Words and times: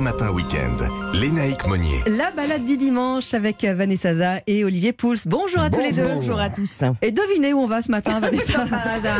Top 0.00 0.04
Matin 0.04 0.30
Week-end. 0.32 0.86
Lénaïque 1.12 1.66
Monnier. 1.66 2.00
La 2.06 2.30
balade 2.30 2.64
du 2.64 2.78
dimanche 2.78 3.34
avec 3.34 3.62
Vanessa 3.64 4.14
Zaza 4.14 4.40
et 4.46 4.64
Olivier 4.64 4.94
Pouls. 4.94 5.16
Bonjour 5.26 5.60
à 5.60 5.68
tous 5.68 5.80
les 5.80 5.92
deux. 5.92 6.04
Bonjour 6.14 6.40
à 6.40 6.48
tous. 6.48 6.82
Et 7.02 7.10
devinez 7.10 7.52
où 7.52 7.58
on 7.58 7.66
va 7.66 7.82
ce 7.82 7.90
matin, 7.90 8.18
Vanessa 8.20 8.64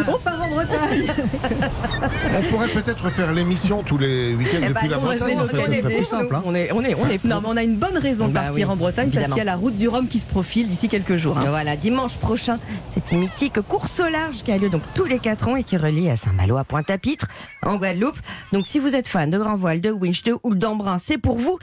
On 0.09 0.19
part 0.19 0.43
en 0.43 0.49
Bretagne. 0.49 1.07
On 2.39 2.43
pourrait 2.51 2.69
peut-être 2.69 3.11
faire 3.11 3.33
l'émission 3.35 3.83
tous 3.83 3.99
les 3.99 4.35
week-ends 4.35 4.59
Eh 4.63 4.69
depuis 4.69 4.89
ben, 4.89 4.91
la 4.91 4.97
nous, 4.97 5.03
on 5.03 5.07
Bretagne. 5.07 5.37
se 5.39 5.43
en 5.43 5.49
fait, 5.49 5.73
ce 5.75 5.81
serait 5.81 5.95
plus 5.95 6.05
simple. 6.05 6.35
hein. 6.35 6.43
On 6.47 6.55
est, 6.55 6.73
on 6.73 6.81
est, 6.83 6.95
on 6.95 7.07
est. 7.09 7.23
Non, 7.25 7.41
mais 7.43 7.49
on 7.51 7.57
a 7.59 7.63
une 7.63 7.77
bonne 7.77 7.99
raison 7.99 8.29
de 8.29 8.33
Bah 8.33 8.43
partir 8.45 8.69
oui, 8.69 8.73
en 8.73 8.77
Bretagne 8.77 9.07
parce 9.11 9.17
évidemment. 9.17 9.35
qu'il 9.35 9.45
y 9.45 9.49
a 9.49 9.51
la 9.53 9.57
route 9.57 9.77
du 9.77 9.89
Rhum 9.89 10.09
qui 10.09 10.19
se 10.19 10.27
profile 10.27 10.67
d'ici 10.69 10.89
quelques 10.89 11.17
jours. 11.17 11.37
hein. 11.37 11.45
Voilà, 11.49 11.77
dimanche 11.77 12.17
prochain, 12.17 12.59
cette 12.95 13.13
mythique 13.13 13.61
course 13.63 14.01
au 14.01 14.09
large 14.11 14.43
qui 14.45 14.53
a 14.53 14.57
lieu 14.57 14.71
donc 14.71 14.83
tous 14.95 15.05
les 15.05 15.19
4 15.19 15.49
ans 15.49 15.57
et 15.57 15.65
qui 15.65 15.77
relie 15.77 16.09
à 16.09 16.17
Saint-Malo 16.17 16.57
à 16.57 16.65
Pointe-à-Pitre, 16.65 17.27
en 17.67 17.77
Guadeloupe. 17.77 18.19
Donc 18.53 18.67
si 18.67 18.79
vous 18.79 18.95
êtes 18.95 19.09
fan 19.09 19.29
de 19.29 19.37
grand 19.39 19.57
voile, 19.57 19.81
de 19.83 19.91
winch, 19.91 20.23
de 20.23 20.37
houle, 20.43 20.57
d'embrun, 20.71 20.99
c'est 20.99 21.19
pour 21.19 21.39
vous. 21.39 21.59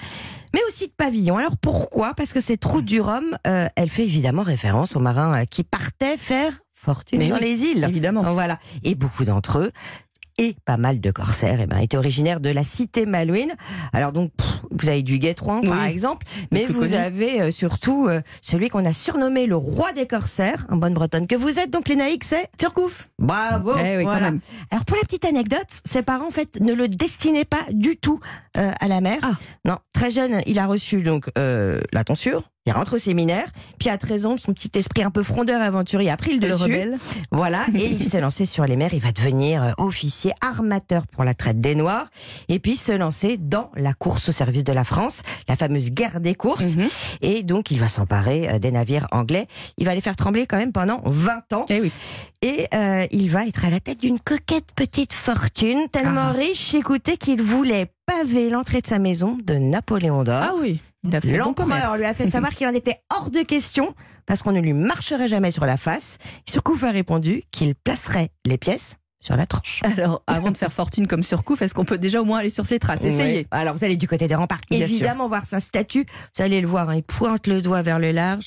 Mais 0.53 0.61
aussi 0.67 0.87
de 0.87 0.93
pavillon. 0.95 1.37
Alors 1.37 1.57
pourquoi? 1.57 2.13
Parce 2.13 2.33
que 2.33 2.39
cette 2.39 2.63
route 2.63 2.85
du 2.85 3.01
Rhum, 3.01 3.37
euh, 3.45 3.67
elle 3.75 3.89
fait 3.89 4.03
évidemment 4.03 4.43
référence 4.43 4.95
aux 4.95 4.99
marins 4.99 5.33
euh, 5.41 5.45
qui 5.45 5.63
partaient 5.63 6.17
faire 6.17 6.53
fortune 6.73 7.19
Mais 7.19 7.27
dans 7.29 7.35
oui, 7.35 7.41
les 7.41 7.63
îles. 7.65 7.83
évidemment. 7.87 8.21
Voilà. 8.33 8.59
Et 8.83 8.95
beaucoup 8.95 9.25
d'entre 9.25 9.59
eux 9.59 9.71
et 10.39 10.55
pas 10.65 10.77
mal 10.77 11.01
de 11.01 11.09
corsaires 11.09 11.57
eh 11.59 11.65
ben, 11.65 11.79
étaient 11.79 11.97
originaires 11.97 12.39
de 12.39 12.49
la 12.51 12.63
cité 12.63 13.07
malouine. 13.07 13.51
Alors 13.91 14.11
donc, 14.11 14.31
pff, 14.37 14.47
vous 14.69 14.87
avez 14.87 15.01
du 15.01 15.17
Guétrouan 15.17 15.61
par 15.61 15.79
Oui, 15.79 15.87
exemple, 15.89 16.27
mais 16.51 16.67
vous 16.67 16.81
connu. 16.81 16.93
avez 16.93 17.41
euh, 17.41 17.49
surtout 17.51 18.05
euh, 18.07 18.21
celui 18.43 18.69
qu'on 18.69 18.85
a 18.85 18.93
surnommé 18.93 19.47
le 19.47 19.55
roi 19.55 19.91
des 19.93 20.05
corsaires, 20.05 20.67
en 20.69 20.75
bonne 20.77 20.93
bretonne 20.93 21.25
que 21.25 21.35
vous 21.35 21.57
êtes, 21.57 21.71
donc 21.71 21.87
Lénaïque, 21.89 22.23
c'est 22.23 22.49
Turcouf. 22.59 23.09
Bravo 23.17 23.73
Eh 23.83 23.97
oui, 23.97 24.03
quand 24.03 24.11
voilà. 24.11 24.29
même. 24.29 24.39
Alors 24.69 24.85
pour 24.85 24.95
la 24.97 25.01
petite 25.01 25.25
anecdote, 25.25 25.65
ses 25.85 26.03
parents 26.03 26.27
en 26.27 26.31
fait 26.31 26.59
ne 26.61 26.73
le 26.73 26.87
destinaient 26.87 27.43
pas 27.43 27.65
du 27.71 27.97
tout 27.97 28.19
euh, 28.57 28.71
à 28.79 28.87
la 28.87 29.01
mer. 29.01 29.19
Ah. 29.23 29.31
Non, 29.65 29.77
très 29.93 30.11
jeune, 30.11 30.41
il 30.45 30.59
a 30.59 30.65
reçu 30.67 31.01
donc 31.01 31.29
euh, 31.37 31.79
la 31.93 32.03
tonsure, 32.03 32.43
il 32.65 32.73
rentre 32.73 32.95
au 32.95 32.97
séminaire, 32.97 33.45
puis 33.79 33.89
à 33.89 33.97
13 33.97 34.25
ans, 34.25 34.35
son 34.37 34.51
petit 34.53 34.71
esprit 34.75 35.01
un 35.03 35.09
peu 35.11 35.23
frondeur 35.23 35.61
et 35.61 35.65
aventurier 35.65 36.09
a 36.09 36.17
pris 36.17 36.37
le 36.37 36.47
Le 36.47 36.51
dessus. 36.53 36.63
rebelle. 36.63 36.97
Voilà, 37.31 37.65
et 37.75 37.85
il 37.85 38.03
s'est 38.03 38.19
lancé 38.19 38.45
sur 38.45 38.65
les 38.65 38.75
mers. 38.75 38.93
Il 38.93 38.99
va 39.01 39.11
devenir 39.13 39.63
euh, 39.63 39.71
officier 39.77 40.33
armateur 40.41 41.07
pour 41.07 41.23
la 41.23 41.33
traite 41.33 41.61
des 41.61 41.75
Noirs, 41.75 42.07
et 42.49 42.59
puis 42.59 42.75
se 42.75 42.91
lancer 42.91 43.37
dans 43.37 43.71
la 43.75 43.93
course 43.93 44.29
au 44.29 44.31
service 44.33 44.63
de 44.65 44.73
la 44.73 44.83
France, 44.83 45.21
la 45.47 45.55
fameuse 45.55 45.91
guerre 45.91 46.19
des 46.19 46.35
courses. 46.35 46.75
Mhm. 46.75 46.87
Et 47.21 47.43
donc, 47.43 47.71
il 47.71 47.79
va 47.79 47.87
s'emparer 47.87 48.49
euh, 48.49 48.59
des 48.59 48.71
navires 48.71 49.07
anglais. 49.11 49.47
Il 49.77 49.85
va 49.85 49.95
les 49.95 50.01
faire 50.01 50.15
trembler 50.15 50.45
quand 50.45 50.57
même 50.57 50.71
pendant 50.73 51.01
20 51.05 51.53
ans. 51.53 51.65
Eh 51.69 51.79
oui. 51.81 51.91
Et 52.41 52.67
euh, 52.73 53.05
il 53.11 53.29
va 53.31 53.47
être 53.47 53.65
à 53.65 53.69
la 53.69 53.79
tête 53.79 53.99
d'une 54.01 54.19
coquette 54.19 54.67
petite 54.75 55.13
fortune, 55.13 55.87
tellement 55.91 56.27
Ah. 56.29 56.31
riche, 56.33 56.73
écoutez, 56.75 57.17
qu'il 57.17 57.41
voulait 57.41 57.87
paver 58.07 58.49
l'entrée 58.49 58.81
de 58.81 58.87
sa 58.87 58.97
maison 58.97 59.37
de 59.43 59.53
Napoléon 59.55 60.23
d'Or. 60.23 60.41
Ah 60.41 60.53
oui. 60.59 60.79
L'empereur 61.03 61.97
lui 61.97 62.05
a 62.05 62.13
fait 62.13 62.29
savoir 62.29 62.55
qu'il 62.55 62.67
en 62.67 62.73
était 62.73 62.99
hors 63.15 63.29
de 63.29 63.41
question 63.41 63.93
parce 64.25 64.41
qu'on 64.41 64.51
ne 64.51 64.59
lui 64.59 64.73
marcherait 64.73 65.27
jamais 65.27 65.51
sur 65.51 65.65
la 65.65 65.77
face. 65.77 66.17
Surcouf 66.49 66.83
a 66.83 66.91
répondu 66.91 67.43
qu'il 67.51 67.75
placerait 67.75 68.31
les 68.45 68.57
pièces 68.57 68.97
sur 69.19 69.35
la 69.35 69.45
tranche. 69.45 69.81
Alors, 69.83 70.21
avant 70.27 70.51
de 70.51 70.57
faire 70.57 70.71
fortune 70.71 71.07
comme 71.07 71.23
Surcouf, 71.23 71.61
est-ce 71.61 71.73
qu'on 71.73 71.85
peut 71.85 71.97
déjà 71.97 72.21
au 72.21 72.25
moins 72.25 72.39
aller 72.39 72.49
sur 72.49 72.65
ses 72.65 72.79
traces? 72.79 73.03
Essayez. 73.03 73.47
Alors 73.51 73.75
vous 73.75 73.83
allez 73.83 73.95
du 73.95 74.07
côté 74.07 74.27
des 74.27 74.35
remparts, 74.35 74.61
Bien 74.69 74.81
évidemment 74.81 75.27
voir 75.27 75.45
sa 75.45 75.59
statue. 75.59 76.05
Vous 76.35 76.43
allez 76.43 76.61
le 76.61 76.67
voir, 76.67 76.89
hein, 76.89 76.95
il 76.95 77.03
pointe 77.03 77.47
le 77.47 77.61
doigt 77.61 77.81
vers 77.81 77.99
le 77.99 78.11
large. 78.11 78.45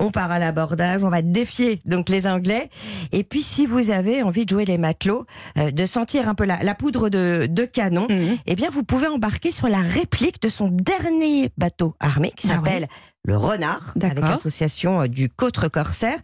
On 0.00 0.10
part 0.10 0.30
à 0.32 0.38
l'abordage, 0.38 1.04
on 1.04 1.08
va 1.10 1.22
défier 1.22 1.78
donc 1.84 2.08
les 2.08 2.26
Anglais. 2.26 2.68
Et 3.12 3.22
puis 3.22 3.42
si 3.42 3.66
vous 3.66 3.90
avez 3.90 4.22
envie 4.22 4.44
de 4.44 4.50
jouer 4.50 4.64
les 4.64 4.78
matelots, 4.78 5.26
euh, 5.58 5.70
de 5.70 5.84
sentir 5.86 6.28
un 6.28 6.34
peu 6.34 6.44
la, 6.44 6.62
la 6.62 6.74
poudre 6.74 7.08
de, 7.08 7.46
de 7.48 7.64
canon, 7.64 8.06
Mhm. 8.10 8.38
eh 8.46 8.54
bien 8.56 8.70
vous 8.70 8.82
pouvez 8.82 9.06
embarquer 9.06 9.50
sur 9.50 9.68
la 9.68 9.78
réplique 9.80 10.40
de 10.42 10.48
son 10.48 10.68
dernier 10.68 11.50
bateau 11.58 11.94
armé 12.00 12.32
qui 12.36 12.48
Ah 12.50 12.54
s'appelle 12.56 12.88
le 13.26 13.36
Renard, 13.36 13.92
avec 14.02 14.18
l'association 14.20 15.02
euh, 15.02 15.06
du 15.06 15.28
Côtre 15.28 15.68
Corsaire. 15.68 16.16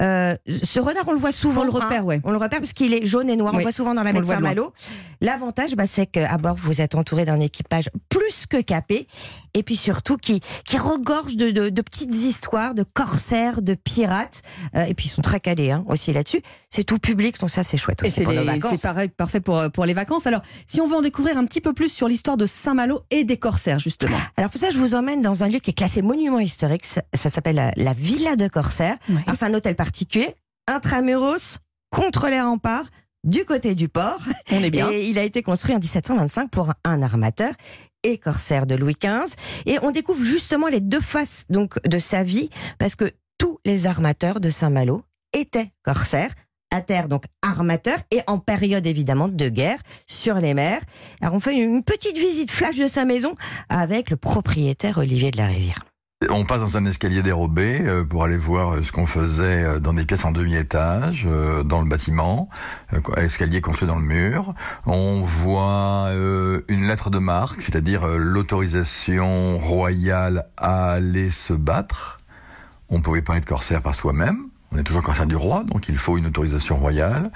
Euh, 0.00 0.34
ce 0.46 0.80
renard, 0.80 1.04
on 1.06 1.12
le 1.12 1.18
voit 1.18 1.32
souvent. 1.32 1.62
On 1.62 1.64
le 1.64 1.70
repère, 1.70 2.02
hein. 2.02 2.04
ouais. 2.04 2.20
On 2.24 2.30
le 2.30 2.36
repère 2.36 2.60
parce 2.60 2.74
qu'il 2.74 2.92
est 2.92 3.06
jaune 3.06 3.30
et 3.30 3.36
noir. 3.36 3.54
On 3.54 3.56
le 3.56 3.62
voit 3.62 3.72
souvent 3.72 3.94
dans 3.94 4.02
la 4.02 4.12
de 4.12 4.18
loin. 4.18 4.34
Saint-Malo. 4.34 4.70
L'avantage, 5.22 5.74
bah, 5.76 5.84
c'est 5.86 6.04
qu'à 6.04 6.36
bord, 6.36 6.56
vous 6.56 6.82
êtes 6.82 6.94
entouré 6.94 7.24
d'un 7.24 7.40
équipage 7.40 7.88
plus 8.10 8.44
que 8.46 8.60
capé, 8.60 9.06
et 9.54 9.62
puis 9.62 9.76
surtout 9.76 10.18
qui, 10.18 10.40
qui 10.66 10.76
regorge 10.76 11.36
de, 11.36 11.50
de- 11.52 11.68
de 11.70 11.82
petites 11.82 12.14
histoires 12.14 12.74
de 12.74 12.82
corsaires, 13.22 13.62
de 13.62 13.74
pirates, 13.74 14.42
Euh, 14.74 14.84
et 14.86 14.94
puis 14.94 15.06
ils 15.06 15.10
sont 15.10 15.22
très 15.22 15.40
calés 15.40 15.70
hein, 15.70 15.84
aussi 15.88 16.12
là-dessus. 16.12 16.42
C'est 16.68 16.84
tout 16.84 16.98
public, 16.98 17.38
donc 17.38 17.50
ça 17.50 17.62
c'est 17.62 17.76
chouette 17.76 18.00
Et 18.02 18.06
aussi 18.06 18.14
c'est 18.16 18.24
pour 18.24 18.32
nos 18.32 18.44
vacances. 18.44 18.72
c'est 18.80 18.88
pareil, 18.88 19.08
parfait 19.08 19.40
pour, 19.40 19.58
euh, 19.58 19.68
pour 19.68 19.84
les 19.86 19.92
vacances. 19.94 20.26
Alors, 20.26 20.42
si 20.66 20.80
on 20.80 20.86
veut 20.86 20.96
en 20.96 21.02
découvrir 21.02 21.36
un 21.36 21.44
petit 21.44 21.60
peu 21.60 21.72
plus 21.72 21.92
sur 21.92 22.08
l'histoire 22.08 22.36
de 22.36 22.46
Saint-Malo 22.46 23.02
et 23.10 23.24
des 23.24 23.36
corsaires, 23.36 23.78
justement. 23.80 24.16
Alors 24.36 24.50
pour 24.50 24.60
ça, 24.60 24.70
je 24.70 24.78
vous 24.78 24.94
emmène 24.94 25.22
dans 25.22 25.44
un 25.44 25.48
lieu 25.48 25.58
qui 25.58 25.70
est 25.70 25.74
classé 25.74 26.02
monument 26.02 26.40
historique. 26.40 26.84
Ça, 26.86 27.02
ça 27.14 27.30
s'appelle 27.30 27.56
la, 27.56 27.72
la 27.76 27.92
Villa 27.92 28.36
de 28.36 28.48
Corsaire. 28.48 28.96
Ouais. 29.08 29.16
Alors, 29.26 29.36
C'est 29.38 29.46
un 29.46 29.54
hôtel 29.54 29.74
particulier, 29.76 30.34
intramuros, 30.66 31.58
contre 31.90 32.28
les 32.28 32.40
remparts, 32.40 32.86
du 33.24 33.44
côté 33.44 33.74
du 33.74 33.88
port. 33.88 34.20
On 34.50 34.62
est 34.62 34.70
bien. 34.70 34.90
Et 34.90 35.04
il 35.04 35.18
a 35.18 35.22
été 35.22 35.42
construit 35.42 35.74
en 35.74 35.78
1725 35.78 36.50
pour 36.50 36.72
un 36.84 37.02
armateur 37.02 37.52
et 38.02 38.18
corsaire 38.18 38.66
de 38.66 38.74
Louis 38.74 38.96
XV. 39.00 39.34
Et 39.66 39.78
on 39.82 39.90
découvre 39.90 40.24
justement 40.24 40.68
les 40.68 40.80
deux 40.80 41.00
faces 41.00 41.44
donc 41.48 41.80
de 41.86 41.98
sa 41.98 42.22
vie, 42.22 42.50
parce 42.78 42.96
que 42.96 43.10
tous 43.38 43.58
les 43.64 43.86
armateurs 43.86 44.40
de 44.40 44.50
Saint-Malo 44.50 45.02
étaient 45.32 45.70
corsaires. 45.82 46.32
À 46.74 46.80
terre, 46.80 47.06
donc 47.06 47.24
armateurs, 47.42 47.98
et 48.10 48.20
en 48.26 48.38
période 48.38 48.86
évidemment 48.86 49.28
de 49.28 49.48
guerre 49.50 49.78
sur 50.06 50.36
les 50.36 50.54
mers. 50.54 50.80
Alors 51.20 51.34
on 51.34 51.40
fait 51.40 51.54
une 51.54 51.82
petite 51.82 52.16
visite 52.16 52.50
flash 52.50 52.78
de 52.78 52.88
sa 52.88 53.04
maison 53.04 53.34
avec 53.68 54.08
le 54.08 54.16
propriétaire 54.16 54.96
Olivier 54.96 55.30
de 55.30 55.36
la 55.36 55.48
Rivière. 55.48 55.91
On 56.30 56.44
passe 56.44 56.60
dans 56.60 56.76
un 56.76 56.84
escalier 56.86 57.22
dérobé 57.22 57.80
euh, 57.80 58.04
pour 58.04 58.24
aller 58.24 58.36
voir 58.36 58.74
euh, 58.74 58.82
ce 58.82 58.92
qu'on 58.92 59.06
faisait 59.06 59.64
euh, 59.64 59.80
dans 59.80 59.94
des 59.94 60.04
pièces 60.04 60.24
en 60.24 60.30
demi-étage, 60.30 61.26
dans 61.64 61.80
le 61.80 61.88
bâtiment, 61.88 62.48
escalier 63.16 63.60
construit 63.60 63.88
dans 63.88 63.98
le 63.98 64.04
mur. 64.04 64.54
On 64.86 65.22
voit 65.22 66.10
une 66.68 66.86
lettre 66.86 67.10
de 67.10 67.18
marque, 67.18 67.62
c'est-à-dire 67.62 68.06
l'autorisation 68.06 69.58
royale 69.58 70.46
à 70.56 70.92
aller 70.92 71.30
se 71.30 71.52
battre. 71.52 72.18
On 72.88 73.00
pouvait 73.00 73.22
pas 73.22 73.36
être 73.36 73.46
corsaire 73.46 73.82
par 73.82 73.94
soi-même. 73.94 74.51
On 74.74 74.78
est 74.78 74.82
toujours 74.84 75.02
corsaire 75.02 75.26
du 75.26 75.36
roi, 75.36 75.64
donc 75.66 75.88
il 75.88 75.96
faut 75.98 76.16
une 76.16 76.26
autorisation 76.26 76.78
royale. 76.78 77.30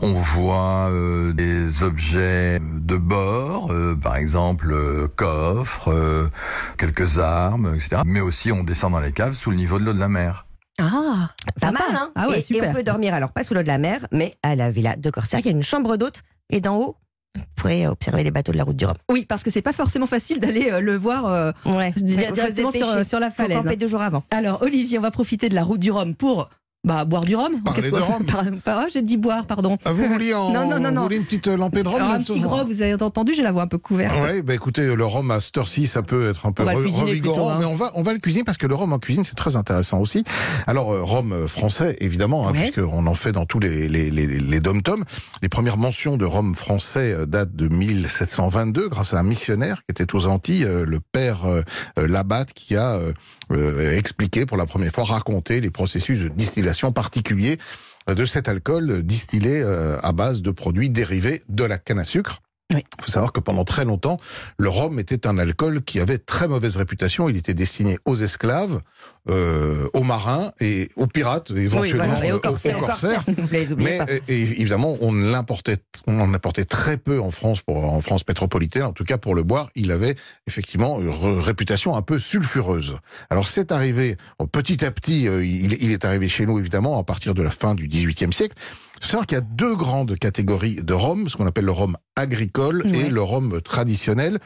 On 0.00 0.12
voit 0.14 0.88
euh, 0.90 1.32
des 1.32 1.82
objets 1.82 2.60
de 2.62 2.96
bord, 2.96 3.72
euh, 3.72 3.96
par 4.00 4.16
exemple 4.16 4.70
euh, 4.72 5.08
coffres, 5.08 5.92
euh, 5.92 6.28
quelques 6.76 7.18
armes, 7.18 7.74
etc. 7.74 8.02
Mais 8.06 8.20
aussi 8.20 8.52
on 8.52 8.62
descend 8.62 8.92
dans 8.92 9.00
les 9.00 9.12
caves 9.12 9.34
sous 9.34 9.50
le 9.50 9.56
niveau 9.56 9.78
de 9.80 9.84
l'eau 9.84 9.92
de 9.92 9.98
la 9.98 10.08
mer. 10.08 10.44
Ah, 10.80 11.30
Pas 11.60 11.72
mal, 11.72 11.82
hein 11.96 12.10
Ah 12.14 12.28
ouais, 12.28 12.36
et, 12.36 12.38
et 12.38 12.42
super. 12.42 12.70
on 12.70 12.74
peut 12.74 12.84
dormir 12.84 13.12
alors 13.12 13.32
pas 13.32 13.42
sous 13.42 13.54
l'eau 13.54 13.62
de 13.62 13.66
la 13.66 13.78
mer, 13.78 14.06
mais 14.12 14.34
à 14.44 14.54
la 14.54 14.70
Villa 14.70 14.94
de 14.94 15.10
Corsaire, 15.10 15.40
il 15.40 15.46
y 15.46 15.48
a 15.48 15.52
une 15.52 15.64
chambre 15.64 15.96
d'hôte, 15.96 16.22
et 16.50 16.60
d'en 16.60 16.76
haut, 16.76 16.96
vous 17.34 17.42
pourrez 17.56 17.88
observer 17.88 18.22
les 18.22 18.30
bateaux 18.30 18.52
de 18.52 18.56
la 18.56 18.62
route 18.64 18.76
du 18.76 18.84
Rhum. 18.84 18.94
Oui, 19.10 19.24
parce 19.28 19.42
que 19.42 19.50
c'est 19.50 19.62
pas 19.62 19.72
forcément 19.72 20.06
facile 20.06 20.38
d'aller 20.40 20.80
le 20.80 20.96
voir 20.96 21.26
euh, 21.26 21.50
Ouais, 21.66 21.92
faut 21.92 22.04
directement 22.04 22.70
sur, 23.04 23.18
la 23.18 23.30
Faut 23.30 23.42
falaise. 23.42 23.62
camper 23.64 23.76
deux 23.76 23.88
jours 23.88 24.02
avant. 24.02 24.22
Alors, 24.30 24.62
Olivier, 24.62 24.98
on 24.98 25.02
va 25.02 25.10
profiter 25.10 25.48
de 25.48 25.54
la 25.56 25.64
route 25.64 25.80
du 25.80 25.90
Rhum 25.90 26.14
pour 26.14 26.48
bah, 26.84 27.04
boire 27.04 27.24
du 27.24 27.34
rhum. 27.34 27.60
Parler 27.62 27.82
Qu'est-ce 27.82 27.92
de 27.94 28.00
rhum. 28.00 28.24
Par- 28.26 28.44
par- 28.64 28.78
ah, 28.84 28.86
J'ai 28.92 29.02
dit 29.02 29.16
boire, 29.16 29.46
pardon. 29.46 29.76
Ah, 29.84 29.92
vous 29.92 30.06
vouliez 30.08 30.32
en, 30.34 30.52
Non, 30.52 30.68
non, 30.68 30.78
non, 30.78 30.88
vous 30.88 30.94
non. 30.94 31.02
voulez 31.02 31.16
une 31.16 31.24
petite 31.24 31.48
lampée 31.48 31.82
de 31.82 31.88
rhum 31.88 31.96
Alors, 32.00 32.12
un 32.12 32.22
petit 32.22 32.40
grog, 32.40 32.68
vous 32.68 32.82
avez 32.82 32.94
entendu, 33.02 33.34
j'ai 33.34 33.42
la 33.42 33.50
voix 33.52 33.62
un 33.62 33.66
peu 33.66 33.78
couverte. 33.78 34.14
Ouais, 34.22 34.42
bah 34.42 34.54
écoutez, 34.54 34.94
le 34.94 35.04
rhum 35.04 35.30
à 35.32 35.40
cette 35.40 35.58
heure-ci, 35.58 35.86
ça 35.88 36.02
peut 36.02 36.30
être 36.30 36.46
un 36.46 36.52
peu 36.52 36.62
revigorant, 36.62 37.50
hein. 37.50 37.56
mais 37.58 37.64
on 37.64 37.74
va, 37.74 37.90
on 37.94 38.02
va 38.02 38.12
le 38.12 38.20
cuisiner 38.20 38.44
parce 38.44 38.58
que 38.58 38.66
le 38.66 38.74
rhum 38.76 38.92
en 38.92 38.98
cuisine, 39.00 39.24
c'est 39.24 39.34
très 39.34 39.56
intéressant 39.56 39.98
aussi. 40.00 40.22
Alors, 40.66 40.92
euh, 40.92 41.02
rhum 41.02 41.32
euh, 41.32 41.48
français, 41.48 41.96
évidemment, 42.00 42.46
hein, 42.48 42.52
Ouais. 42.52 42.60
puisqu'on 42.70 43.06
en 43.06 43.14
fait 43.14 43.32
dans 43.32 43.44
tous 43.44 43.58
les, 43.58 43.88
les, 43.88 44.10
les, 44.10 44.26
les 44.26 44.60
dom-toms. 44.60 45.04
Les 45.42 45.48
premières 45.48 45.76
mentions 45.78 46.16
de 46.16 46.24
rhum 46.24 46.54
français 46.54 47.12
euh, 47.12 47.26
datent 47.26 47.54
de 47.56 47.66
1722, 47.68 48.88
grâce 48.88 49.14
à 49.14 49.18
un 49.18 49.22
missionnaire 49.24 49.82
qui 49.88 50.00
était 50.02 50.14
aux 50.14 50.26
Antilles, 50.28 50.64
euh, 50.64 50.84
le 50.86 51.00
père 51.00 51.44
euh, 51.44 51.62
euh, 51.98 52.06
Labatte, 52.06 52.52
qui 52.52 52.76
a 52.76 52.94
euh, 52.94 53.12
euh, 53.52 53.96
expliqué 53.98 54.46
pour 54.46 54.56
la 54.56 54.66
première 54.66 54.92
fois, 54.92 55.04
raconté 55.04 55.60
les 55.60 55.70
processus 55.70 56.20
de 56.20 56.28
distillation 56.28 56.67
particuliers 56.92 57.58
euh, 58.08 58.14
de 58.14 58.24
cet 58.24 58.48
alcool 58.48 59.02
distillé 59.02 59.60
euh, 59.60 59.98
à 60.02 60.12
base 60.12 60.42
de 60.42 60.50
produits 60.50 60.90
dérivés 60.90 61.40
de 61.48 61.64
la 61.64 61.78
canne 61.78 61.98
à 61.98 62.04
sucre. 62.04 62.40
Oui. 62.74 62.84
Il 62.98 63.04
faut 63.04 63.10
savoir 63.10 63.32
que 63.32 63.40
pendant 63.40 63.64
très 63.64 63.86
longtemps, 63.86 64.18
le 64.58 64.68
rhum 64.68 64.98
était 64.98 65.26
un 65.26 65.38
alcool 65.38 65.82
qui 65.82 66.00
avait 66.00 66.18
très 66.18 66.48
mauvaise 66.48 66.76
réputation. 66.76 67.30
Il 67.30 67.36
était 67.38 67.54
destiné 67.54 67.98
aux 68.04 68.16
esclaves, 68.16 68.82
euh, 69.30 69.88
aux 69.94 70.02
marins 70.02 70.52
et 70.60 70.90
aux 70.96 71.06
pirates, 71.06 71.50
éventuellement 71.50 72.14
voilà, 72.14 72.34
aux 72.34 72.36
euh, 72.36 72.40
corsaires. 72.40 72.78
aux 72.78 72.86
corsaires. 72.86 73.22
plaît, 73.48 73.72
oubliez 73.72 73.98
Mais 73.98 74.12
euh, 74.12 74.20
et 74.28 74.42
évidemment, 74.42 74.98
on 75.00 75.14
l'importait, 75.14 75.78
on 76.06 76.20
en 76.20 76.34
importait 76.34 76.66
très 76.66 76.98
peu 76.98 77.20
en 77.20 77.30
France, 77.30 77.62
pour, 77.62 77.90
en 77.90 78.02
France 78.02 78.22
métropolitaine. 78.28 78.82
En 78.82 78.92
tout 78.92 79.04
cas, 79.04 79.16
pour 79.16 79.34
le 79.34 79.44
boire, 79.44 79.70
il 79.74 79.90
avait 79.90 80.14
effectivement 80.46 81.00
une 81.00 81.40
réputation 81.40 81.96
un 81.96 82.02
peu 82.02 82.18
sulfureuse. 82.18 82.98
Alors, 83.30 83.48
c'est 83.48 83.72
arrivé 83.72 84.18
petit 84.52 84.84
à 84.84 84.90
petit. 84.90 85.26
euh, 85.26 85.42
il, 85.42 85.82
il 85.82 85.90
est 85.90 86.04
arrivé 86.04 86.28
chez 86.28 86.44
nous 86.44 86.58
évidemment 86.58 86.98
à 86.98 87.04
partir 87.04 87.32
de 87.32 87.42
la 87.42 87.50
fin 87.50 87.74
du 87.74 87.88
XVIIIe 87.88 88.32
siècle. 88.32 88.54
Il 89.00 89.04
faut 89.04 89.10
savoir 89.10 89.26
qu'il 89.26 89.36
y 89.36 89.40
a 89.40 89.44
deux 89.44 89.76
grandes 89.76 90.18
catégories 90.18 90.76
de 90.76 90.94
rhum, 90.94 91.28
ce 91.28 91.36
qu'on 91.36 91.46
appelle 91.46 91.64
le 91.64 91.72
rhum 91.72 91.96
agricole 92.16 92.84
et 92.92 93.08
le 93.08 93.22
rhum 93.22 93.60
traditionnel. 93.62 94.38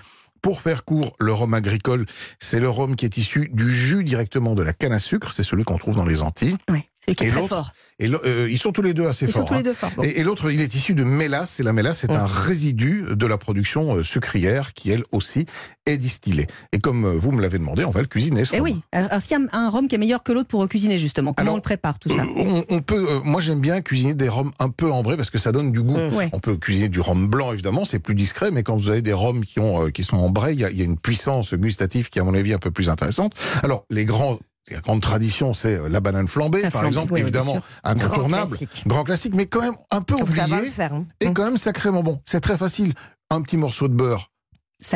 Pour 0.43 0.60
faire 0.60 0.84
court, 0.84 1.14
le 1.20 1.32
rhum 1.32 1.54
agricole, 1.54 2.04
c'est 2.40 2.58
le 2.58 2.69
rhum 2.69 2.96
qui 2.96 3.04
est 3.04 3.16
issu 3.16 3.49
du 3.52 3.72
jus 3.72 4.02
directement 4.02 4.54
de 4.54 4.62
la 4.62 4.72
canne 4.72 4.93
à 4.93 4.99
sucre, 4.99 5.32
c'est 5.32 5.44
celui 5.44 5.62
qu'on 5.62 5.78
trouve 5.78 5.94
dans 5.94 6.04
les 6.04 6.22
Antilles. 6.22 6.56
Ouais, 6.69 6.84
celui 7.04 7.16
qui 7.16 7.25
est 7.25 7.28
Et 7.28 7.31
très 7.31 7.46
fort. 7.46 7.72
Et 7.99 8.08
euh, 8.08 8.49
ils 8.50 8.58
sont 8.58 8.72
tous 8.72 8.82
les 8.82 8.94
deux 8.94 9.06
assez 9.06 9.26
Ils 9.26 9.32
sont 9.32 9.40
forts. 9.40 9.49
tous 9.49 9.54
les 9.54 9.60
hein. 9.60 9.62
deux 9.62 9.75
forts. 9.75 9.90
Bon. 9.96 10.02
Et, 10.02 10.19
et 10.19 10.22
l'autre, 10.22 10.50
il 10.50 10.60
est 10.60 10.75
issu 10.75 10.94
de 10.94 11.04
mélasse, 11.04 11.60
et 11.60 11.62
la 11.62 11.72
mélasse 11.72 12.00
c'est 12.00 12.10
Mm. 12.12 12.16
un 12.16 12.26
résidu 12.26 13.04
de 13.10 13.26
la 13.26 13.38
production 13.38 13.96
euh, 13.96 14.02
sucrière 14.04 14.72
qui, 14.75 14.90
elle 14.90 15.04
aussi, 15.12 15.46
est 15.87 15.96
distillée. 15.99 16.46
Et 16.72 16.78
comme 16.78 17.04
euh, 17.04 17.12
vous 17.14 17.32
me 17.32 17.40
l'avez 17.43 17.58
demandé, 17.58 17.84
on 17.84 17.90
va 17.90 18.00
le 18.00 18.06
cuisiner. 18.06 18.44
ce 18.44 18.54
Eh 18.54 18.58
rhum. 18.60 18.64
oui. 18.69 18.81
Alors, 18.93 19.12
est-ce 19.12 19.28
qu'il 19.28 19.37
y 19.38 19.40
a 19.40 19.56
un 19.56 19.69
rhum 19.70 19.88
qui 19.88 19.94
est 19.94 19.99
meilleur 19.99 20.22
que 20.22 20.32
l'autre 20.32 20.49
pour 20.49 20.69
cuisiner 20.69 20.99
justement 20.99 21.32
Comment 21.32 21.43
Alors, 21.43 21.54
on 21.54 21.56
le 21.56 21.62
prépare 21.62 21.99
tout 21.99 22.08
ça? 22.08 22.22
Euh, 22.22 22.26
on, 22.37 22.64
on 22.69 22.81
peut, 22.82 23.06
euh, 23.08 23.20
moi 23.25 23.40
j'aime 23.40 23.60
bien 23.60 23.81
cuisiner 23.82 24.14
des 24.14 24.28
rhums 24.28 24.50
un 24.58 24.69
peu 24.69 24.90
ambrés 24.90 25.16
parce 25.16 25.31
que 25.31 25.38
ça 25.38 25.52
donne 25.52 25.72
du 25.72 25.82
goût. 25.82 25.96
Mm. 25.96 26.14
Ouais. 26.14 26.28
On 26.32 26.38
peut 26.40 26.56
cuisiner 26.56 26.88
du 26.88 27.00
rhum 27.00 27.28
blanc 27.28 27.52
évidemment, 27.52 27.84
c'est 27.84 27.99
plus 27.99 28.14
discret, 28.14 28.50
mais 28.50 28.62
quand 28.62 28.76
vous 28.76 28.88
avez 28.90 29.02
des 29.02 29.12
rhums 29.12 29.44
qui 29.44 29.58
ont 29.60 29.90
qui 29.90 30.04
sont 30.04 30.16
ambrés, 30.16 30.52
il 30.52 30.60
y 30.60 30.64
a, 30.64 30.70
il 30.70 30.78
y 30.78 30.82
a 30.82 30.84
une 30.84 30.99
puissance 30.99 31.54
gustative 31.54 32.10
qui 32.10 32.19
est 32.19 32.22
à 32.22 32.25
mon 32.25 32.34
avis 32.34 32.52
un 32.52 32.58
peu 32.58 32.70
plus 32.70 32.88
intéressante. 32.88 33.32
Alors 33.62 33.84
les 33.90 34.04
grands 34.04 34.38
la 34.70 34.81
grande 34.81 35.00
tradition, 35.00 35.55
c'est 35.55 35.75
euh, 35.75 35.88
la 35.88 36.00
banane 36.00 36.29
flambée, 36.29 36.62
La 36.62 36.70
par 36.70 36.82
flambée, 36.82 36.88
exemple, 36.94 37.12
oui, 37.14 37.20
évidemment 37.20 37.61
incontournable, 37.85 38.49
classique. 38.56 38.82
grand 38.87 39.05
classique, 39.05 39.35
mais 39.35 39.47
quand 39.47 39.61
même 39.61 39.75
un 39.91 40.03
peu 40.03 40.17
le 40.17 40.23
oublié 40.23 40.70
faire. 40.70 40.93
hein. 40.94 41.06
et 41.20 41.32
quand 41.32 41.44
même 41.44 41.56
sacrément 41.56 42.03
bon. 42.03 42.20
C'est 42.25 42.41
très 42.41 42.56
facile. 42.56 42.94
Un 43.31 43.43
petit 43.43 43.56
morceau 43.56 43.88
de 43.88 43.94
beurre 43.94 44.29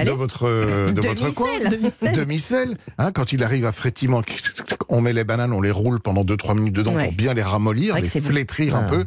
de 0.05 0.11
votre 0.11 0.47
euh, 0.49 0.91
de 0.91 1.01
votre 1.01 1.31
coin, 1.31 1.47
Demi-sel. 2.13 2.77
Hein, 2.99 3.13
quand 3.13 3.33
il 3.33 3.43
arrive 3.45 3.67
à 3.67 3.73
frétillement, 3.73 4.21
on 4.89 5.01
met 5.01 5.13
les 5.13 5.23
bananes, 5.25 5.53
on 5.53 5.61
les 5.61 5.71
roule 5.71 6.01
pendant 6.01 6.25
2-3 6.25 6.57
minutes 6.57 6.75
dedans 6.75 6.95
Ouais. 6.95 7.05
pour 7.05 7.13
bien 7.13 7.35
les 7.35 7.43
ramollir, 7.43 7.95
les 7.95 8.03
bon. 8.03 8.21
flétrir 8.29 8.75
un 8.77 8.85
Ah. 8.87 8.91
peu. 8.91 9.05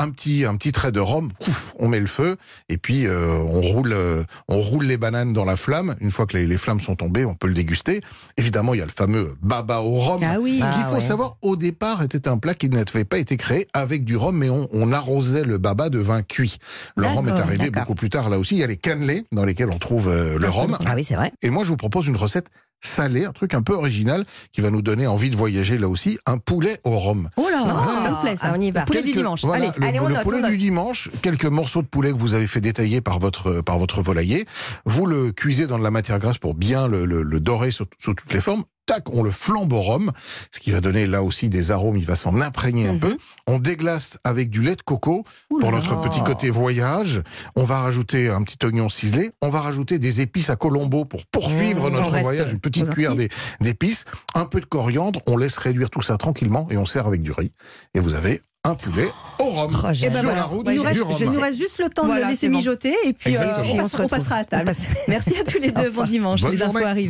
Un 0.00 0.10
petit, 0.10 0.44
un 0.46 0.56
petit 0.56 0.72
trait 0.72 0.92
de 0.92 1.00
rhum, 1.00 1.30
ouf, 1.46 1.74
on 1.78 1.88
met 1.88 2.00
le 2.00 2.06
feu 2.06 2.36
et 2.70 2.78
puis 2.78 3.06
euh, 3.06 3.34
on 3.34 3.60
roule, 3.60 3.92
euh, 3.92 4.22
on 4.48 4.58
roule 4.58 4.86
les 4.86 4.96
bananes 4.96 5.32
dans 5.32 5.44
la 5.44 5.56
flamme. 5.56 5.94
Une 6.00 6.10
fois 6.10 6.26
que 6.26 6.36
les, 6.36 6.46
les 6.46 6.56
flammes 6.56 6.80
sont 6.80 6.96
tombées, 6.96 7.26
on 7.26 7.34
peut 7.34 7.48
le 7.48 7.54
déguster. 7.54 8.00
Évidemment, 8.38 8.72
il 8.72 8.78
y 8.78 8.82
a 8.82 8.86
le 8.86 8.90
fameux 8.90 9.34
baba 9.42 9.80
au 9.80 9.92
rhum. 9.92 10.20
Ah 10.24 10.38
oui. 10.40 10.60
Ah 10.62 10.72
qu'il 10.74 10.84
faut 10.84 10.94
ouais. 10.94 11.00
savoir, 11.00 11.36
au 11.42 11.56
départ, 11.56 12.02
était 12.02 12.28
un 12.28 12.38
plat 12.38 12.54
qui 12.54 12.70
n'avait 12.70 13.04
pas 13.04 13.18
été 13.18 13.36
créé 13.36 13.68
avec 13.74 14.04
du 14.04 14.16
rhum, 14.16 14.36
mais 14.36 14.48
on, 14.48 14.68
on 14.72 14.90
arrosait 14.92 15.44
le 15.44 15.58
baba 15.58 15.90
de 15.90 15.98
vin 15.98 16.22
cuit. 16.22 16.56
Le 16.96 17.06
rhum 17.06 17.28
est 17.28 17.32
arrivé 17.32 17.70
beaucoup 17.70 17.94
plus 17.94 18.10
tard 18.10 18.30
là 18.30 18.38
aussi. 18.38 18.56
Il 18.56 18.60
y 18.60 18.64
a 18.64 18.66
les 18.66 18.78
cannelés 18.78 19.26
dans 19.32 19.44
lesquels 19.44 19.70
on 19.70 19.78
trouve 19.78 20.08
euh, 20.08 20.38
le 20.38 20.48
rhum. 20.48 20.78
Ah 20.86 20.94
oui, 20.96 21.04
c'est 21.04 21.14
vrai. 21.14 21.32
Et 21.42 21.50
moi, 21.50 21.64
je 21.64 21.68
vous 21.68 21.76
propose 21.76 22.06
une 22.06 22.16
recette 22.16 22.48
salée, 22.80 23.24
un 23.24 23.32
truc 23.32 23.54
un 23.54 23.62
peu 23.62 23.74
original 23.74 24.24
qui 24.52 24.60
va 24.60 24.70
nous 24.70 24.82
donner 24.82 25.06
envie 25.06 25.30
de 25.30 25.36
voyager 25.36 25.78
là 25.78 25.88
aussi, 25.88 26.18
un 26.26 26.38
poulet 26.38 26.80
au 26.84 26.98
rhum. 26.98 27.28
Oh 27.36 27.46
là, 27.50 27.64
Ah, 27.66 28.02
ça 28.04 28.10
me 28.10 28.20
plaît 28.22 28.36
ça. 28.36 28.46
ah, 28.48 28.54
on 28.56 28.60
y 28.60 28.70
va. 28.70 28.80
Le 28.80 28.86
Poulet 28.86 29.02
du 29.02 29.12
dimanche. 29.12 29.42
voilà, 29.44 29.66
Allez. 29.66 29.72
le, 29.78 29.86
allez, 29.86 30.00
on 30.00 30.08
le 30.08 30.14
note, 30.14 30.22
poulet 30.22 30.38
on 30.38 30.42
note. 30.42 30.50
du 30.50 30.56
dimanche, 30.56 31.10
quelques 31.22 31.44
morceaux 31.44 31.82
de 31.82 31.86
poulet 31.86 32.10
que 32.12 32.16
vous 32.18 32.34
avez 32.34 32.46
fait 32.46 32.60
détailler 32.60 33.00
par 33.00 33.18
votre 33.18 33.60
par 33.60 33.78
votre 33.78 34.02
volailler. 34.02 34.46
Vous 34.86 35.06
le 35.06 35.32
cuisez 35.32 35.66
dans 35.66 35.78
de 35.78 35.84
la 35.84 35.90
matière 35.90 36.18
grasse 36.18 36.38
pour 36.38 36.54
bien 36.54 36.88
le, 36.88 37.04
le- 37.04 37.22
le 37.22 37.40
dorer 37.40 37.70
sous, 37.70 37.86
sous 37.98 38.14
toutes 38.14 38.32
les 38.32 38.40
formes. 38.40 38.64
Tac, 38.90 39.04
on 39.14 39.22
le 39.22 39.30
flambe 39.30 39.72
au 39.72 39.80
rhum, 39.80 40.10
ce 40.50 40.58
qui 40.58 40.72
va 40.72 40.80
donner 40.80 41.06
là 41.06 41.22
aussi 41.22 41.48
des 41.48 41.70
arômes. 41.70 41.96
Il 41.96 42.04
va 42.06 42.16
s'en 42.16 42.40
imprégner 42.40 42.88
un 42.88 42.94
Mhm. 42.94 42.98
peu. 42.98 43.16
On 43.46 43.60
déglace 43.60 44.18
avec 44.24 44.50
du 44.50 44.62
lait 44.62 44.74
de 44.74 44.82
coco 44.82 45.24
Ouh 45.50 45.60
pour 45.60 45.70
notre 45.70 46.00
petit 46.00 46.20
côté 46.24 46.50
voyage. 46.50 47.22
On 47.54 47.62
va 47.62 47.78
rajouter 47.82 48.28
un 48.30 48.42
petit 48.42 48.58
oignon 48.66 48.88
ciselé. 48.88 49.30
On 49.42 49.48
va 49.48 49.60
rajouter 49.60 50.00
des 50.00 50.20
épices 50.22 50.50
à 50.50 50.56
colombo 50.56 51.04
pour 51.04 51.24
poursuivre 51.26 51.88
Mmh, 51.88 51.92
notre 51.94 52.18
voyage. 52.18 52.50
Une 52.50 52.58
petite 52.58 52.90
cuillère 52.90 53.14
d'épices, 53.60 54.06
un 54.34 54.44
peu 54.46 54.58
de 54.58 54.66
coriandre. 54.66 55.20
On 55.28 55.36
laisse 55.36 55.56
réduire 55.58 55.88
tout 55.90 56.02
ça 56.02 56.16
tranquillement 56.16 56.66
et 56.72 56.76
on 56.76 56.84
sert 56.86 57.06
avec 57.06 57.22
du 57.22 57.30
riz. 57.30 57.52
Et 57.94 58.00
vous 58.00 58.14
avez 58.14 58.42
un 58.62 58.74
poulet 58.74 59.08
au 59.38 59.44
rhum. 59.44 59.70
Oh, 59.72 59.86
Eh 59.86 60.08
ben 60.08 60.12
sur 60.12 60.22
voilà. 60.22 60.34
la 60.34 60.42
route 60.44 60.66
il, 60.68 60.74
nous 60.74 60.80
du 60.82 60.86
reste, 60.86 61.00
rhum. 61.00 61.16
il 61.18 61.30
nous 61.30 61.40
reste 61.40 61.56
juste 61.58 61.78
le 61.78 61.88
temps 61.88 62.02
de 62.02 62.08
Voilà, 62.08 62.26
le 62.26 62.30
laisser 62.32 62.50
bon. 62.50 62.58
mijoter 62.58 62.94
et 63.06 63.14
puis 63.14 63.34
euh, 63.34 63.40
on, 63.98 64.06
passera 64.06 64.34
à 64.34 64.44
table. 64.44 64.72
Merci 65.08 65.34
à 65.38 65.44
tous 65.50 65.58
les 65.60 65.70
deux. 65.70 65.88
Bon 65.88 66.04
dimanche. 66.04 66.42
Bonne 66.42 66.52
les 66.52 66.62
infos 66.62 66.72
journée. 66.72 66.84
arrivent. 66.86 67.08